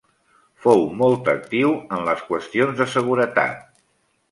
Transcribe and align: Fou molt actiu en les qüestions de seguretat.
Fou 0.63 0.79
molt 1.01 1.29
actiu 1.33 1.75
en 1.99 2.03
les 2.09 2.25
qüestions 2.31 2.83
de 2.83 2.91
seguretat. 2.97 3.65